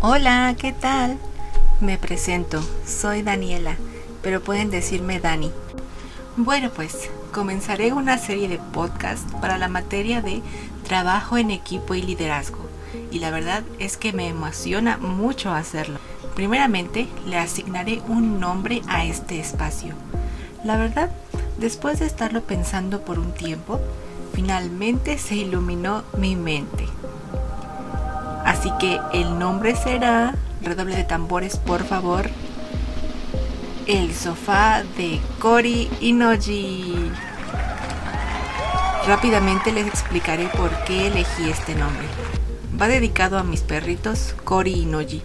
Hola, 0.00 0.54
¿qué 0.56 0.72
tal? 0.72 1.18
Me 1.80 1.98
presento, 1.98 2.62
soy 2.86 3.22
Daniela, 3.22 3.74
pero 4.22 4.40
pueden 4.40 4.70
decirme 4.70 5.18
Dani. 5.18 5.50
Bueno, 6.36 6.70
pues 6.70 7.10
comenzaré 7.32 7.92
una 7.92 8.16
serie 8.16 8.46
de 8.46 8.58
podcasts 8.58 9.34
para 9.40 9.58
la 9.58 9.66
materia 9.66 10.22
de 10.22 10.40
trabajo 10.84 11.36
en 11.36 11.50
equipo 11.50 11.96
y 11.96 12.02
liderazgo, 12.02 12.60
y 13.10 13.18
la 13.18 13.32
verdad 13.32 13.64
es 13.80 13.96
que 13.96 14.12
me 14.12 14.28
emociona 14.28 14.98
mucho 14.98 15.52
hacerlo. 15.52 15.98
Primeramente, 16.36 17.08
le 17.26 17.36
asignaré 17.36 18.00
un 18.06 18.38
nombre 18.38 18.82
a 18.86 19.04
este 19.04 19.40
espacio. 19.40 19.94
La 20.62 20.76
verdad, 20.76 21.10
después 21.58 21.98
de 21.98 22.06
estarlo 22.06 22.42
pensando 22.44 23.00
por 23.00 23.18
un 23.18 23.32
tiempo, 23.32 23.80
finalmente 24.32 25.18
se 25.18 25.34
iluminó 25.34 26.04
mi 26.16 26.36
mente. 26.36 26.86
Así 28.58 28.72
que 28.80 28.98
el 29.12 29.38
nombre 29.38 29.76
será, 29.76 30.34
redoble 30.62 30.96
de 30.96 31.04
tambores 31.04 31.58
por 31.58 31.84
favor, 31.84 32.28
el 33.86 34.12
sofá 34.12 34.82
de 34.96 35.20
Cory 35.38 35.88
Inoji. 36.00 37.08
Rápidamente 39.06 39.70
les 39.70 39.86
explicaré 39.86 40.48
por 40.48 40.70
qué 40.86 41.06
elegí 41.06 41.48
este 41.48 41.76
nombre. 41.76 42.04
Va 42.80 42.88
dedicado 42.88 43.38
a 43.38 43.44
mis 43.44 43.60
perritos 43.60 44.34
Cory 44.42 44.72
y 44.72 44.86
Noji, 44.86 45.22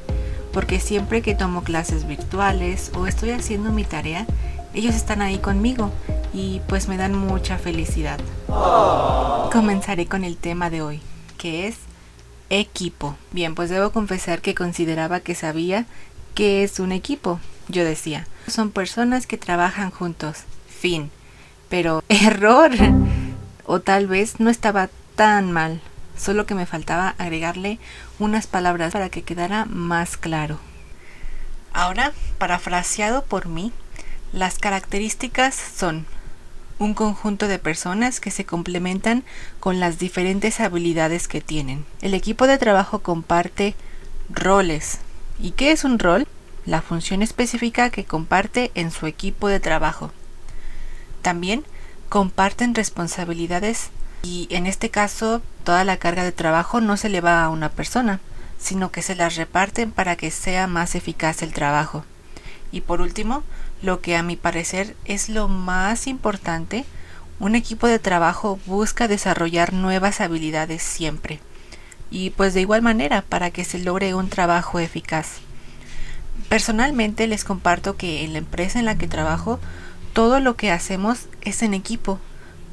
porque 0.51 0.79
siempre 0.79 1.23
que 1.23 1.33
tomo 1.33 1.63
clases 1.63 2.05
virtuales 2.05 2.91
o 2.95 3.07
estoy 3.07 3.31
haciendo 3.31 3.71
mi 3.71 3.83
tarea, 3.83 4.27
ellos 4.75 4.93
están 4.93 5.23
ahí 5.23 5.39
conmigo 5.39 5.89
y 6.35 6.61
pues 6.67 6.87
me 6.87 6.97
dan 6.97 7.17
mucha 7.17 7.57
felicidad. 7.57 8.19
Comenzaré 9.51 10.05
con 10.05 10.23
el 10.23 10.37
tema 10.37 10.69
de 10.69 10.83
hoy, 10.83 11.01
que 11.39 11.67
es 11.67 11.77
equipo. 12.59 13.17
Bien, 13.31 13.55
pues 13.55 13.69
debo 13.69 13.91
confesar 13.91 14.41
que 14.41 14.55
consideraba 14.55 15.19
que 15.19 15.35
sabía 15.35 15.85
qué 16.35 16.63
es 16.63 16.79
un 16.79 16.91
equipo. 16.91 17.39
Yo 17.67 17.83
decía, 17.83 18.27
son 18.47 18.71
personas 18.71 19.27
que 19.27 19.37
trabajan 19.37 19.91
juntos. 19.91 20.43
Fin. 20.67 21.11
Pero 21.69 22.03
error. 22.09 22.71
O 23.65 23.79
tal 23.79 24.07
vez 24.07 24.39
no 24.39 24.49
estaba 24.49 24.89
tan 25.15 25.51
mal. 25.51 25.81
Solo 26.17 26.45
que 26.45 26.55
me 26.55 26.65
faltaba 26.65 27.15
agregarle 27.17 27.79
unas 28.19 28.45
palabras 28.45 28.93
para 28.93 29.09
que 29.09 29.23
quedara 29.23 29.65
más 29.65 30.15
claro. 30.17 30.59
Ahora, 31.73 32.13
parafraseado 32.37 33.23
por 33.25 33.47
mí, 33.47 33.71
las 34.31 34.59
características 34.59 35.55
son 35.55 36.05
un 36.83 36.93
conjunto 36.93 37.47
de 37.47 37.59
personas 37.59 38.19
que 38.19 38.31
se 38.31 38.45
complementan 38.45 39.23
con 39.59 39.79
las 39.79 39.99
diferentes 39.99 40.59
habilidades 40.59 41.27
que 41.27 41.41
tienen. 41.41 41.85
El 42.01 42.13
equipo 42.13 42.45
de 42.45 42.57
trabajo 42.57 42.99
comparte 42.99 43.75
roles. 44.29 44.99
¿Y 45.39 45.51
qué 45.51 45.71
es 45.71 45.83
un 45.83 45.97
rol? 45.97 46.27
La 46.65 46.81
función 46.81 47.21
específica 47.21 47.89
que 47.89 48.05
comparte 48.05 48.71
en 48.75 48.91
su 48.91 49.07
equipo 49.07 49.47
de 49.47 49.59
trabajo. 49.59 50.11
También 51.21 51.63
comparten 52.09 52.75
responsabilidades 52.75 53.89
y 54.21 54.47
en 54.51 54.67
este 54.67 54.89
caso 54.89 55.41
toda 55.63 55.83
la 55.83 55.97
carga 55.97 56.23
de 56.23 56.31
trabajo 56.31 56.81
no 56.81 56.97
se 56.97 57.09
le 57.09 57.21
va 57.21 57.43
a 57.43 57.49
una 57.49 57.69
persona, 57.69 58.19
sino 58.59 58.91
que 58.91 59.01
se 59.01 59.15
las 59.15 59.35
reparten 59.35 59.91
para 59.91 60.15
que 60.15 60.31
sea 60.31 60.67
más 60.67 60.95
eficaz 60.95 61.41
el 61.41 61.53
trabajo. 61.53 62.05
Y 62.71 62.81
por 62.81 63.01
último, 63.01 63.43
lo 63.83 63.99
que 64.01 64.15
a 64.15 64.23
mi 64.23 64.35
parecer 64.37 64.95
es 65.05 65.29
lo 65.29 65.47
más 65.47 66.07
importante, 66.07 66.85
un 67.39 67.53
equipo 67.53 67.87
de 67.87 67.99
trabajo 67.99 68.57
busca 68.65 69.09
desarrollar 69.09 69.73
nuevas 69.73 70.21
habilidades 70.21 70.81
siempre. 70.81 71.41
Y 72.09 72.29
pues 72.29 72.53
de 72.53 72.61
igual 72.61 72.81
manera 72.81 73.21
para 73.21 73.51
que 73.51 73.65
se 73.65 73.79
logre 73.79 74.15
un 74.15 74.29
trabajo 74.29 74.79
eficaz. 74.79 75.39
Personalmente 76.47 77.27
les 77.27 77.43
comparto 77.43 77.97
que 77.97 78.23
en 78.23 78.31
la 78.31 78.39
empresa 78.39 78.79
en 78.79 78.85
la 78.85 78.97
que 78.97 79.07
trabajo 79.07 79.59
todo 80.13 80.39
lo 80.39 80.55
que 80.55 80.71
hacemos 80.71 81.27
es 81.41 81.61
en 81.61 81.73
equipo. 81.73 82.19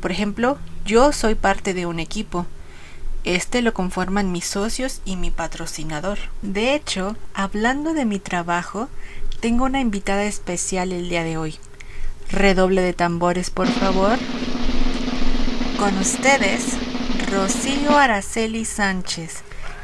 Por 0.00 0.12
ejemplo, 0.12 0.58
yo 0.84 1.12
soy 1.12 1.34
parte 1.34 1.74
de 1.74 1.86
un 1.86 1.98
equipo. 1.98 2.46
Este 3.24 3.62
lo 3.62 3.74
conforman 3.74 4.30
mis 4.30 4.46
socios 4.46 5.00
y 5.04 5.16
mi 5.16 5.30
patrocinador. 5.30 6.18
De 6.42 6.74
hecho, 6.74 7.16
hablando 7.34 7.94
de 7.94 8.04
mi 8.04 8.18
trabajo, 8.18 8.88
tengo 9.40 9.64
una 9.64 9.80
invitada 9.80 10.24
especial 10.24 10.92
el 10.92 11.08
día 11.08 11.24
de 11.24 11.38
hoy. 11.38 11.58
Redoble 12.30 12.82
de 12.82 12.92
tambores, 12.92 13.50
por 13.50 13.66
favor. 13.66 14.18
Con 15.78 15.96
ustedes, 15.98 16.76
Rocío 17.32 17.96
Araceli 17.96 18.64
Sánchez, 18.66 19.42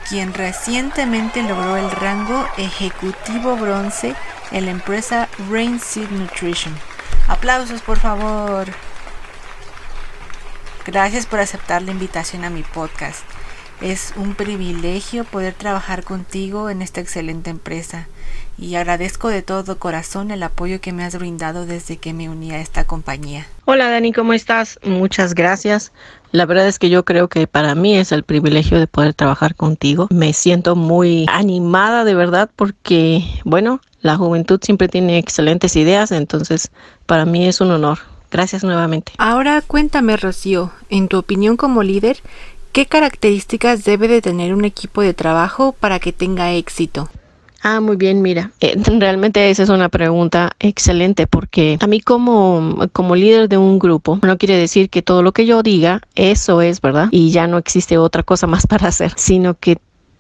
quien 0.09 0.35
recientemente 0.35 1.43
logró 1.43 1.77
el 1.77 1.91
rango 1.91 2.47
ejecutivo 2.59 3.57
bronce 3.57 4.15
en 4.53 4.67
la 4.67 4.73
empresa 4.73 5.29
Rain 5.51 5.81
Seed 5.81 6.11
Nutrition. 6.11 6.77
Aplausos, 7.27 7.81
por 7.81 7.99
favor. 7.99 8.67
Gracias 10.85 11.27
por 11.27 11.41
aceptar 11.41 11.83
la 11.83 11.93
invitación 11.93 12.45
a 12.45 12.51
mi 12.51 12.63
podcast. 12.63 13.25
Es 13.83 14.15
un 14.17 14.35
privilegio 14.35 15.25
poder 15.25 15.53
trabajar 15.53 16.03
contigo 16.03 16.71
en 16.71 16.81
esta 16.81 17.03
excelente 17.03 17.51
empresa 17.51 18.09
y 18.57 18.75
agradezco 18.77 19.29
de 19.29 19.43
todo 19.43 19.79
corazón 19.79 20.31
el 20.31 20.43
apoyo 20.43 20.81
que 20.81 20.95
me 20.95 21.05
has 21.05 21.19
brindado 21.19 21.67
desde 21.67 21.99
que 21.99 22.15
me 22.15 22.31
uní 22.31 22.53
a 22.53 22.61
esta 22.61 22.85
compañía. 22.85 23.47
Hola 23.67 23.91
Dani, 23.91 24.15
¿cómo 24.15 24.33
estás? 24.33 24.81
Muchas 24.83 25.35
gracias. 25.35 25.93
La 26.33 26.47
verdad 26.47 26.67
es 26.67 26.79
que 26.79 26.89
yo 26.89 27.05
creo 27.05 27.29
que 27.29 27.47
para 27.47 27.75
mí 27.75 27.99
es 27.99 28.13
el 28.13 28.23
privilegio 28.23 28.79
de 28.79 28.87
poder 28.87 29.13
trabajar 29.13 29.55
contigo. 29.55 30.09
Me 30.11 30.33
siento 30.33 30.75
muy 30.75 31.27
animada 31.29 32.05
de 32.05 32.15
verdad 32.15 32.49
porque, 32.57 33.25
bueno, 33.45 33.81
la 34.01 34.17
juventud 34.17 34.59
siempre 34.63 34.89
tiene 34.89 35.19
excelentes 35.19 35.77
ideas, 35.77 36.13
entonces 36.13 36.71
para 37.05 37.27
mí 37.27 37.47
es 37.47 37.61
un 37.61 37.73
honor. 37.73 37.99
Gracias 38.31 38.65
nuevamente. 38.65 39.13
Ahora 39.19 39.63
cuéntame, 39.63 40.17
Rocío, 40.17 40.73
en 40.91 41.09
tu 41.09 41.17
opinión 41.17 41.57
como 41.57 41.83
líder, 41.83 42.19
¿qué 42.77 42.85
características 42.85 43.87
debe 43.87 44.07
de 44.07 44.21
tener 44.21 44.53
un 44.53 44.67
equipo 44.67 45.01
de 45.01 45.15
trabajo 45.15 45.73
para 45.81 45.99
que 45.99 46.13
tenga 46.13 46.53
éxito? 46.53 47.09
Ah, 47.63 47.81
muy 47.81 47.97
bien, 47.97 48.21
mira, 48.21 48.51
eh, 48.61 48.77
realmente 48.99 49.49
esa 49.49 49.63
es 49.63 49.71
una 49.71 49.89
pregunta 49.89 50.53
excelente 50.61 51.27
porque 51.27 51.79
a 51.81 51.87
mí 51.87 52.03
como, 52.03 52.87
como 52.93 53.17
líder 53.17 53.49
de 53.49 53.57
un 53.57 53.79
grupo 53.79 54.19
no 54.23 54.37
quiere 54.37 54.59
decir 54.59 54.91
que 54.91 55.01
todo 55.01 55.23
lo 55.23 55.33
que 55.33 55.47
yo 55.47 55.63
diga, 55.63 56.03
eso 56.17 56.61
es, 56.61 56.83
¿verdad? 56.83 57.09
Y 57.13 57.31
ya 57.31 57.47
no 57.47 57.57
existe 57.57 57.97
otra 57.97 58.23
cosa 58.23 58.47
más 58.55 58.67
para 58.67 58.89
hacer, 58.89 59.15
sino 59.17 59.55
que 59.55 59.79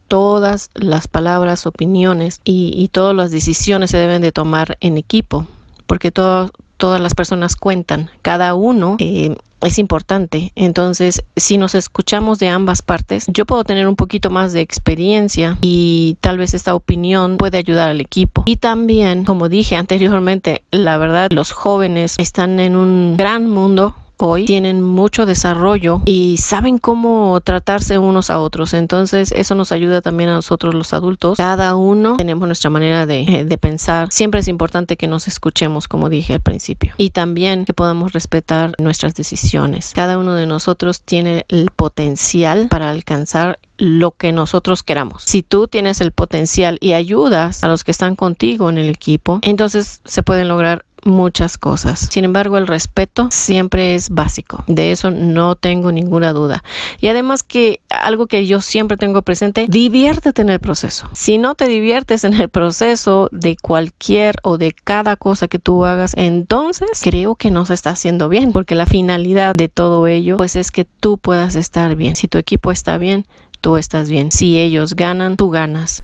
todas 0.08 0.70
las 0.72 1.08
palabras, 1.08 1.66
opiniones 1.66 2.40
y, 2.42 2.72
y 2.74 2.88
todas 2.88 3.14
las 3.14 3.30
decisiones 3.32 3.90
se 3.90 3.98
deben 3.98 4.22
de 4.22 4.32
tomar 4.32 4.78
en 4.80 4.96
equipo, 4.96 5.46
porque 5.86 6.10
todo, 6.10 6.50
todas 6.76 7.00
las 7.00 7.14
personas 7.14 7.56
cuentan, 7.56 8.10
cada 8.22 8.54
uno 8.54 8.96
eh, 8.98 9.36
es 9.60 9.78
importante. 9.78 10.52
Entonces, 10.54 11.24
si 11.36 11.58
nos 11.58 11.74
escuchamos 11.74 12.38
de 12.38 12.48
ambas 12.48 12.82
partes, 12.82 13.26
yo 13.28 13.46
puedo 13.46 13.64
tener 13.64 13.88
un 13.88 13.96
poquito 13.96 14.30
más 14.30 14.52
de 14.52 14.60
experiencia 14.60 15.58
y 15.60 16.16
tal 16.20 16.38
vez 16.38 16.54
esta 16.54 16.74
opinión 16.74 17.36
puede 17.36 17.58
ayudar 17.58 17.90
al 17.90 18.00
equipo. 18.00 18.44
Y 18.46 18.56
también, 18.56 19.24
como 19.24 19.48
dije 19.48 19.76
anteriormente, 19.76 20.62
la 20.70 20.98
verdad, 20.98 21.30
los 21.32 21.52
jóvenes 21.52 22.16
están 22.18 22.60
en 22.60 22.76
un 22.76 23.16
gran 23.16 23.48
mundo 23.50 23.94
hoy 24.18 24.44
tienen 24.44 24.82
mucho 24.82 25.26
desarrollo 25.26 26.02
y 26.04 26.36
saben 26.38 26.78
cómo 26.78 27.40
tratarse 27.40 27.98
unos 27.98 28.30
a 28.30 28.38
otros. 28.38 28.74
Entonces 28.74 29.32
eso 29.32 29.54
nos 29.54 29.72
ayuda 29.72 30.02
también 30.02 30.30
a 30.30 30.34
nosotros 30.34 30.74
los 30.74 30.92
adultos. 30.92 31.36
Cada 31.36 31.76
uno 31.76 32.16
tenemos 32.16 32.46
nuestra 32.46 32.70
manera 32.70 33.06
de, 33.06 33.44
de 33.44 33.58
pensar. 33.58 34.08
Siempre 34.10 34.40
es 34.40 34.48
importante 34.48 34.96
que 34.96 35.06
nos 35.06 35.28
escuchemos, 35.28 35.88
como 35.88 36.08
dije 36.08 36.34
al 36.34 36.40
principio. 36.40 36.94
Y 36.96 37.10
también 37.10 37.64
que 37.64 37.74
podamos 37.74 38.12
respetar 38.12 38.72
nuestras 38.78 39.14
decisiones. 39.14 39.92
Cada 39.94 40.18
uno 40.18 40.34
de 40.34 40.46
nosotros 40.46 41.02
tiene 41.02 41.44
el 41.48 41.70
potencial 41.70 42.68
para 42.68 42.90
alcanzar 42.90 43.58
lo 43.78 44.12
que 44.12 44.32
nosotros 44.32 44.82
queramos. 44.82 45.22
Si 45.24 45.42
tú 45.42 45.68
tienes 45.68 46.00
el 46.00 46.12
potencial 46.12 46.78
y 46.80 46.92
ayudas 46.92 47.62
a 47.62 47.68
los 47.68 47.84
que 47.84 47.90
están 47.90 48.16
contigo 48.16 48.70
en 48.70 48.78
el 48.78 48.88
equipo, 48.88 49.38
entonces 49.42 50.00
se 50.04 50.22
pueden 50.22 50.48
lograr 50.48 50.84
muchas 51.04 51.58
cosas. 51.58 52.08
Sin 52.10 52.24
embargo, 52.24 52.58
el 52.58 52.66
respeto 52.66 53.28
siempre 53.30 53.94
es 53.94 54.10
básico. 54.10 54.64
De 54.66 54.92
eso 54.92 55.10
no 55.10 55.56
tengo 55.56 55.92
ninguna 55.92 56.32
duda. 56.32 56.62
Y 57.00 57.08
además 57.08 57.42
que 57.42 57.80
algo 57.88 58.26
que 58.26 58.46
yo 58.46 58.60
siempre 58.60 58.96
tengo 58.96 59.22
presente, 59.22 59.66
diviértete 59.68 60.42
en 60.42 60.50
el 60.50 60.60
proceso. 60.60 61.08
Si 61.12 61.38
no 61.38 61.54
te 61.54 61.66
diviertes 61.66 62.24
en 62.24 62.34
el 62.34 62.48
proceso 62.48 63.28
de 63.32 63.56
cualquier 63.56 64.36
o 64.42 64.58
de 64.58 64.72
cada 64.72 65.16
cosa 65.16 65.48
que 65.48 65.58
tú 65.58 65.84
hagas, 65.84 66.12
entonces 66.16 67.00
creo 67.02 67.36
que 67.36 67.50
no 67.50 67.66
se 67.66 67.74
está 67.74 67.90
haciendo 67.90 68.28
bien, 68.28 68.52
porque 68.52 68.74
la 68.74 68.86
finalidad 68.86 69.54
de 69.54 69.68
todo 69.68 70.06
ello 70.06 70.36
pues 70.36 70.56
es 70.56 70.70
que 70.70 70.84
tú 70.84 71.18
puedas 71.18 71.56
estar 71.56 71.96
bien. 71.96 72.16
Si 72.16 72.28
tu 72.28 72.38
equipo 72.38 72.72
está 72.72 72.98
bien, 72.98 73.26
tú 73.60 73.76
estás 73.76 74.08
bien. 74.08 74.32
Si 74.32 74.58
ellos 74.58 74.94
ganan, 74.94 75.36
tú 75.36 75.50
ganas. 75.50 76.02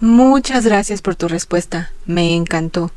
Muchas 0.00 0.64
gracias 0.64 1.02
por 1.02 1.14
tu 1.14 1.28
respuesta. 1.28 1.90
Me 2.06 2.34
encantó. 2.34 2.90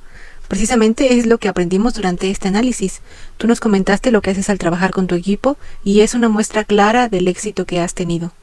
Precisamente 0.53 1.17
es 1.17 1.25
lo 1.25 1.39
que 1.39 1.47
aprendimos 1.49 1.95
durante 1.95 2.29
este 2.29 2.47
análisis. 2.47 3.01
Tú 3.37 3.47
nos 3.47 3.59
comentaste 3.59 4.11
lo 4.11 4.21
que 4.21 4.29
haces 4.29 4.51
al 4.51 4.59
trabajar 4.59 4.91
con 4.91 5.07
tu 5.07 5.15
equipo 5.15 5.57
y 5.83 6.01
es 6.01 6.13
una 6.13 6.29
muestra 6.29 6.63
clara 6.63 7.09
del 7.09 7.27
éxito 7.27 7.65
que 7.65 7.79
has 7.79 7.95
tenido. 7.95 8.33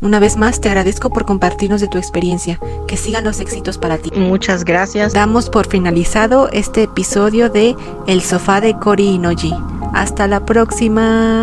Una 0.00 0.20
vez 0.20 0.36
más 0.36 0.60
te 0.60 0.68
agradezco 0.68 1.10
por 1.10 1.26
compartirnos 1.26 1.80
de 1.80 1.88
tu 1.88 1.98
experiencia. 1.98 2.60
Que 2.86 2.96
sigan 2.96 3.24
los 3.24 3.40
éxitos 3.40 3.76
para 3.76 3.98
ti. 3.98 4.12
Muchas 4.12 4.64
gracias. 4.64 5.14
Damos 5.14 5.50
por 5.50 5.66
finalizado 5.66 6.48
este 6.52 6.84
episodio 6.84 7.50
de 7.50 7.74
El 8.06 8.22
sofá 8.22 8.60
de 8.60 8.78
Cory 8.78 9.08
Inoji. 9.08 9.52
Hasta 9.92 10.28
la 10.28 10.46
próxima. 10.46 11.38